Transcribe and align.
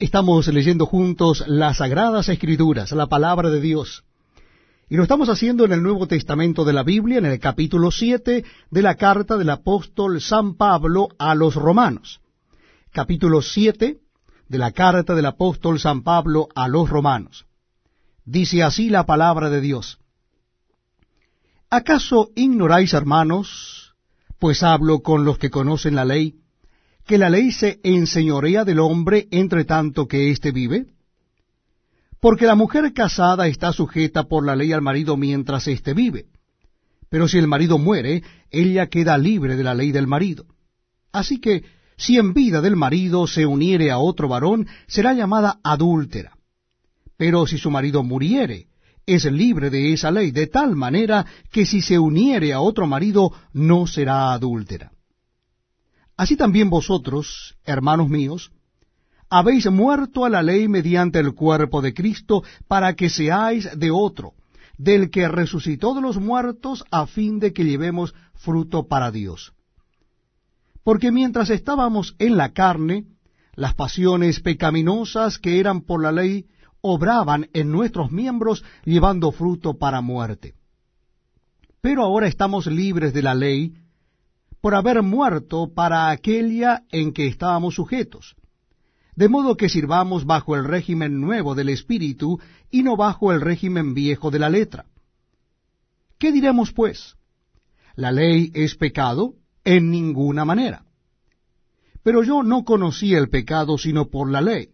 Estamos 0.00 0.46
leyendo 0.46 0.86
juntos 0.86 1.42
las 1.48 1.78
Sagradas 1.78 2.28
Escrituras, 2.28 2.92
la 2.92 3.08
palabra 3.08 3.50
de 3.50 3.60
Dios. 3.60 4.04
Y 4.88 4.96
lo 4.96 5.02
estamos 5.02 5.28
haciendo 5.28 5.64
en 5.64 5.72
el 5.72 5.82
Nuevo 5.82 6.06
Testamento 6.06 6.64
de 6.64 6.72
la 6.72 6.84
Biblia, 6.84 7.18
en 7.18 7.26
el 7.26 7.40
capítulo 7.40 7.90
7 7.90 8.44
de 8.70 8.82
la 8.82 8.94
carta 8.94 9.36
del 9.36 9.50
apóstol 9.50 10.20
San 10.20 10.54
Pablo 10.54 11.08
a 11.18 11.34
los 11.34 11.56
romanos. 11.56 12.20
Capítulo 12.92 13.42
7 13.42 13.98
de 14.46 14.58
la 14.58 14.70
carta 14.70 15.16
del 15.16 15.26
apóstol 15.26 15.80
San 15.80 16.04
Pablo 16.04 16.46
a 16.54 16.68
los 16.68 16.88
romanos. 16.88 17.46
Dice 18.24 18.62
así 18.62 18.90
la 18.90 19.04
palabra 19.04 19.50
de 19.50 19.60
Dios. 19.60 19.98
¿Acaso 21.70 22.30
ignoráis, 22.36 22.94
hermanos, 22.94 23.96
pues 24.38 24.62
hablo 24.62 25.00
con 25.00 25.24
los 25.24 25.38
que 25.38 25.50
conocen 25.50 25.96
la 25.96 26.04
ley, 26.04 26.36
que 27.08 27.18
la 27.18 27.30
ley 27.30 27.50
se 27.50 27.80
enseñorea 27.82 28.64
del 28.64 28.78
hombre 28.78 29.28
entre 29.30 29.64
tanto 29.64 30.06
que 30.06 30.30
éste 30.30 30.52
vive? 30.52 30.86
Porque 32.20 32.44
la 32.44 32.54
mujer 32.54 32.92
casada 32.92 33.48
está 33.48 33.72
sujeta 33.72 34.24
por 34.24 34.44
la 34.44 34.54
ley 34.54 34.72
al 34.72 34.82
marido 34.82 35.16
mientras 35.16 35.66
éste 35.68 35.94
vive. 35.94 36.26
Pero 37.08 37.26
si 37.26 37.38
el 37.38 37.48
marido 37.48 37.78
muere, 37.78 38.22
ella 38.50 38.88
queda 38.88 39.16
libre 39.16 39.56
de 39.56 39.64
la 39.64 39.74
ley 39.74 39.90
del 39.90 40.06
marido. 40.06 40.44
Así 41.10 41.40
que, 41.40 41.64
si 41.96 42.18
en 42.18 42.34
vida 42.34 42.60
del 42.60 42.76
marido 42.76 43.26
se 43.26 43.46
uniere 43.46 43.90
a 43.90 43.98
otro 43.98 44.28
varón, 44.28 44.66
será 44.86 45.14
llamada 45.14 45.60
adúltera. 45.64 46.36
Pero 47.16 47.46
si 47.46 47.56
su 47.56 47.70
marido 47.70 48.02
muriere, 48.04 48.66
es 49.06 49.24
libre 49.24 49.70
de 49.70 49.94
esa 49.94 50.10
ley, 50.10 50.30
de 50.30 50.46
tal 50.46 50.76
manera 50.76 51.24
que 51.50 51.64
si 51.64 51.80
se 51.80 51.98
uniere 51.98 52.52
a 52.52 52.60
otro 52.60 52.86
marido, 52.86 53.32
no 53.54 53.86
será 53.86 54.34
adúltera. 54.34 54.92
Así 56.18 56.36
también 56.36 56.68
vosotros, 56.68 57.56
hermanos 57.64 58.08
míos, 58.08 58.50
habéis 59.30 59.70
muerto 59.70 60.24
a 60.24 60.28
la 60.28 60.42
ley 60.42 60.66
mediante 60.66 61.20
el 61.20 61.32
cuerpo 61.32 61.80
de 61.80 61.94
Cristo, 61.94 62.42
para 62.66 62.94
que 62.94 63.08
seáis 63.08 63.68
de 63.78 63.92
otro, 63.92 64.32
del 64.76 65.10
que 65.10 65.28
resucitó 65.28 65.94
de 65.94 66.00
los 66.00 66.18
muertos, 66.18 66.84
a 66.90 67.06
fin 67.06 67.38
de 67.38 67.52
que 67.52 67.64
llevemos 67.64 68.16
fruto 68.34 68.88
para 68.88 69.12
Dios. 69.12 69.52
Porque 70.82 71.12
mientras 71.12 71.50
estábamos 71.50 72.16
en 72.18 72.36
la 72.36 72.52
carne, 72.52 73.04
las 73.54 73.74
pasiones 73.74 74.40
pecaminosas 74.40 75.38
que 75.38 75.60
eran 75.60 75.82
por 75.82 76.02
la 76.02 76.10
ley 76.10 76.46
obraban 76.80 77.48
en 77.52 77.70
nuestros 77.70 78.10
miembros, 78.10 78.64
llevando 78.84 79.30
fruto 79.30 79.78
para 79.78 80.00
muerte. 80.00 80.54
Pero 81.80 82.02
ahora 82.02 82.26
estamos 82.26 82.66
libres 82.66 83.12
de 83.12 83.22
la 83.22 83.36
ley, 83.36 83.74
por 84.60 84.74
haber 84.74 85.02
muerto 85.02 85.72
para 85.72 86.10
aquella 86.10 86.82
en 86.90 87.12
que 87.12 87.26
estábamos 87.26 87.74
sujetos, 87.74 88.36
de 89.14 89.28
modo 89.28 89.56
que 89.56 89.68
sirvamos 89.68 90.24
bajo 90.24 90.56
el 90.56 90.64
régimen 90.64 91.20
nuevo 91.20 91.54
del 91.54 91.68
Espíritu 91.68 92.40
y 92.70 92.82
no 92.82 92.96
bajo 92.96 93.32
el 93.32 93.40
régimen 93.40 93.94
viejo 93.94 94.30
de 94.30 94.38
la 94.38 94.48
letra. 94.48 94.86
¿Qué 96.18 96.32
diremos, 96.32 96.72
pues? 96.72 97.16
¿La 97.94 98.12
ley 98.12 98.50
es 98.54 98.74
pecado? 98.74 99.34
En 99.64 99.90
ninguna 99.90 100.44
manera. 100.44 100.84
Pero 102.02 102.22
yo 102.22 102.42
no 102.42 102.64
conocí 102.64 103.14
el 103.14 103.28
pecado 103.28 103.76
sino 103.76 104.08
por 104.08 104.30
la 104.30 104.40
ley, 104.40 104.70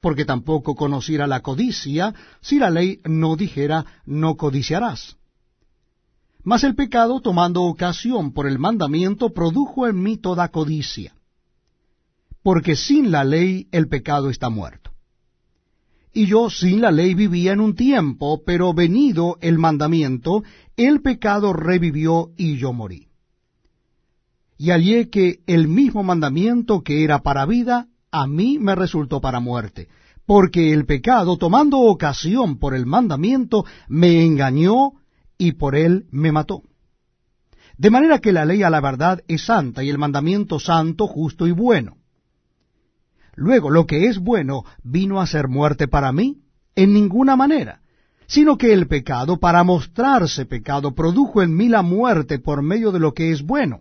porque 0.00 0.24
tampoco 0.24 0.74
conociera 0.74 1.26
la 1.26 1.40
codicia 1.40 2.14
si 2.40 2.58
la 2.58 2.70
ley 2.70 3.00
no 3.04 3.36
dijera 3.36 3.84
no 4.04 4.36
codiciarás. 4.36 5.16
Mas 6.44 6.64
el 6.64 6.74
pecado, 6.74 7.20
tomando 7.20 7.62
ocasión 7.62 8.32
por 8.32 8.46
el 8.46 8.58
mandamiento, 8.58 9.30
produjo 9.30 9.86
en 9.86 10.02
mí 10.02 10.16
toda 10.16 10.48
codicia. 10.48 11.14
Porque 12.42 12.74
sin 12.74 13.12
la 13.12 13.22
ley 13.22 13.68
el 13.70 13.88
pecado 13.88 14.28
está 14.28 14.50
muerto. 14.50 14.90
Y 16.12 16.26
yo 16.26 16.50
sin 16.50 16.80
la 16.80 16.90
ley 16.90 17.14
vivía 17.14 17.52
en 17.52 17.60
un 17.60 17.74
tiempo, 17.74 18.42
pero 18.44 18.74
venido 18.74 19.38
el 19.40 19.58
mandamiento, 19.58 20.42
el 20.76 21.00
pecado 21.00 21.52
revivió 21.52 22.30
y 22.36 22.58
yo 22.58 22.72
morí. 22.72 23.08
Y 24.58 24.70
hallé 24.70 25.08
que 25.08 25.40
el 25.46 25.68
mismo 25.68 26.02
mandamiento 26.02 26.82
que 26.82 27.04
era 27.04 27.20
para 27.20 27.46
vida, 27.46 27.88
a 28.10 28.26
mí 28.26 28.58
me 28.58 28.74
resultó 28.74 29.20
para 29.20 29.40
muerte, 29.40 29.88
porque 30.26 30.72
el 30.72 30.84
pecado, 30.84 31.38
tomando 31.38 31.78
ocasión 31.78 32.58
por 32.58 32.74
el 32.74 32.84
mandamiento, 32.84 33.64
me 33.88 34.24
engañó 34.24 34.92
y 35.42 35.52
por 35.52 35.74
él 35.74 36.06
me 36.12 36.30
mató. 36.30 36.62
De 37.76 37.90
manera 37.90 38.20
que 38.20 38.30
la 38.30 38.44
ley 38.44 38.62
a 38.62 38.70
la 38.70 38.80
verdad 38.80 39.24
es 39.26 39.46
santa 39.46 39.82
y 39.82 39.90
el 39.90 39.98
mandamiento 39.98 40.60
santo, 40.60 41.08
justo 41.08 41.48
y 41.48 41.50
bueno. 41.50 41.96
Luego, 43.34 43.68
lo 43.68 43.84
que 43.84 44.06
es 44.06 44.20
bueno 44.20 44.64
vino 44.84 45.20
a 45.20 45.26
ser 45.26 45.48
muerte 45.48 45.88
para 45.88 46.12
mí 46.12 46.42
en 46.76 46.92
ninguna 46.92 47.34
manera, 47.34 47.80
sino 48.28 48.56
que 48.56 48.72
el 48.72 48.86
pecado, 48.86 49.40
para 49.40 49.64
mostrarse 49.64 50.46
pecado, 50.46 50.94
produjo 50.94 51.42
en 51.42 51.56
mí 51.56 51.68
la 51.68 51.82
muerte 51.82 52.38
por 52.38 52.62
medio 52.62 52.92
de 52.92 53.00
lo 53.00 53.12
que 53.14 53.32
es 53.32 53.42
bueno, 53.42 53.80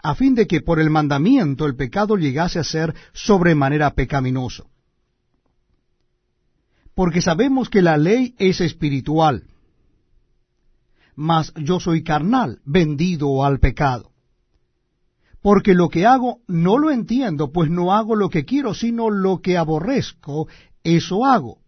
a 0.00 0.14
fin 0.14 0.36
de 0.36 0.46
que 0.46 0.60
por 0.60 0.78
el 0.78 0.90
mandamiento 0.90 1.66
el 1.66 1.74
pecado 1.74 2.16
llegase 2.16 2.60
a 2.60 2.64
ser 2.64 2.94
sobremanera 3.12 3.94
pecaminoso. 3.94 4.70
Porque 6.94 7.20
sabemos 7.20 7.68
que 7.68 7.82
la 7.82 7.96
ley 7.96 8.36
es 8.38 8.60
espiritual, 8.60 9.44
mas 11.14 11.52
yo 11.56 11.80
soy 11.80 12.02
carnal, 12.02 12.60
vendido 12.64 13.44
al 13.44 13.58
pecado. 13.58 14.10
Porque 15.42 15.74
lo 15.74 15.88
que 15.88 16.06
hago 16.06 16.38
no 16.46 16.78
lo 16.78 16.90
entiendo, 16.90 17.50
pues 17.50 17.68
no 17.68 17.92
hago 17.92 18.14
lo 18.14 18.30
que 18.30 18.44
quiero, 18.44 18.74
sino 18.74 19.10
lo 19.10 19.40
que 19.40 19.56
aborrezco, 19.56 20.46
eso 20.84 21.24
hago. 21.24 21.58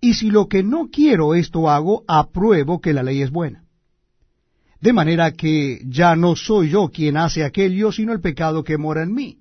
Y 0.00 0.14
si 0.14 0.30
lo 0.30 0.48
que 0.48 0.62
no 0.62 0.88
quiero 0.90 1.34
esto 1.34 1.70
hago, 1.70 2.04
apruebo 2.06 2.80
que 2.80 2.92
la 2.92 3.02
ley 3.02 3.22
es 3.22 3.30
buena. 3.30 3.64
De 4.80 4.92
manera 4.92 5.32
que 5.32 5.80
ya 5.86 6.14
no 6.14 6.36
soy 6.36 6.70
yo 6.70 6.90
quien 6.90 7.16
hace 7.16 7.42
aquello, 7.42 7.90
sino 7.90 8.12
el 8.12 8.20
pecado 8.20 8.64
que 8.64 8.76
mora 8.76 9.02
en 9.02 9.14
mí. 9.14 9.38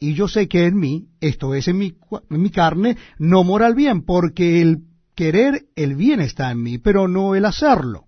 Y 0.00 0.14
yo 0.14 0.28
sé 0.28 0.48
que 0.48 0.66
en 0.66 0.76
mí, 0.76 1.06
esto 1.20 1.54
es 1.54 1.68
en 1.68 1.78
mi, 1.78 2.50
carne, 2.50 2.96
no 3.18 3.44
mora 3.44 3.68
el 3.68 3.74
bien, 3.74 4.02
porque 4.02 4.60
el 4.60 4.82
querer 5.14 5.66
el 5.76 5.94
bien 5.94 6.20
está 6.20 6.50
en 6.50 6.62
mí, 6.62 6.78
pero 6.78 7.08
no 7.08 7.34
el 7.34 7.44
hacerlo. 7.44 8.06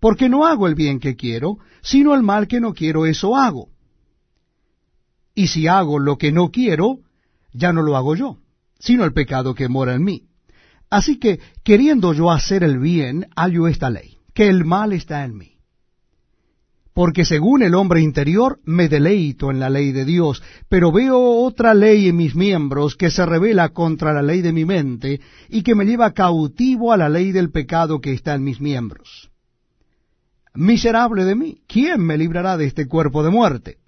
Porque 0.00 0.28
no 0.28 0.46
hago 0.46 0.66
el 0.66 0.74
bien 0.74 1.00
que 1.00 1.16
quiero, 1.16 1.58
sino 1.82 2.14
el 2.14 2.22
mal 2.22 2.46
que 2.48 2.60
no 2.60 2.74
quiero, 2.74 3.06
eso 3.06 3.36
hago. 3.36 3.68
Y 5.34 5.48
si 5.48 5.66
hago 5.66 5.98
lo 5.98 6.18
que 6.18 6.32
no 6.32 6.50
quiero, 6.50 7.00
ya 7.52 7.72
no 7.72 7.82
lo 7.82 7.96
hago 7.96 8.14
yo, 8.14 8.38
sino 8.78 9.04
el 9.04 9.12
pecado 9.12 9.54
que 9.54 9.68
mora 9.68 9.94
en 9.94 10.04
mí. 10.04 10.28
Así 10.90 11.18
que, 11.18 11.40
queriendo 11.62 12.12
yo 12.12 12.30
hacer 12.30 12.62
el 12.62 12.78
bien, 12.78 13.28
hallo 13.34 13.66
esta 13.66 13.90
ley, 13.90 14.18
que 14.34 14.48
el 14.48 14.64
mal 14.64 14.92
está 14.92 15.24
en 15.24 15.36
mí 15.36 15.53
porque 16.94 17.24
según 17.24 17.62
el 17.62 17.74
hombre 17.74 18.00
interior 18.00 18.60
me 18.64 18.88
deleito 18.88 19.50
en 19.50 19.58
la 19.58 19.68
ley 19.68 19.90
de 19.90 20.04
Dios, 20.04 20.42
pero 20.68 20.92
veo 20.92 21.18
otra 21.18 21.74
ley 21.74 22.08
en 22.08 22.16
mis 22.16 22.36
miembros 22.36 22.94
que 22.94 23.10
se 23.10 23.26
revela 23.26 23.70
contra 23.70 24.12
la 24.12 24.22
ley 24.22 24.42
de 24.42 24.52
mi 24.52 24.64
mente 24.64 25.20
y 25.48 25.62
que 25.62 25.74
me 25.74 25.84
lleva 25.84 26.12
cautivo 26.12 26.92
a 26.92 26.96
la 26.96 27.08
ley 27.08 27.32
del 27.32 27.50
pecado 27.50 28.00
que 28.00 28.12
está 28.12 28.34
en 28.34 28.44
mis 28.44 28.60
miembros. 28.60 29.28
Miserable 30.54 31.24
de 31.24 31.34
mí, 31.34 31.58
¿quién 31.66 32.00
me 32.00 32.16
librará 32.16 32.56
de 32.56 32.66
este 32.66 32.86
cuerpo 32.86 33.24
de 33.24 33.30
muerte? 33.30 33.78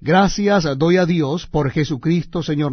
Gracias 0.00 0.64
doy 0.76 0.98
a 0.98 1.06
Dios 1.06 1.46
por 1.46 1.70
Jesucristo, 1.70 2.42
Señor 2.42 2.66